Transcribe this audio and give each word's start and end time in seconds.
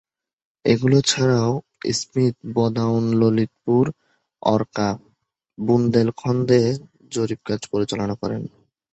এগুলো 0.65 0.97
ছাড়াও 1.09 1.51
স্মিথ 1.93 2.35
বদাউন 2.55 3.05
ললিতপুর, 3.19 3.85
অর্কা, 4.41 4.89
বুন্দেলখন্দে 5.57 6.61
জরিপ 7.11 7.39
কাজ 7.45 7.61
পরিচালনা 7.71 8.15
করেন। 8.21 8.41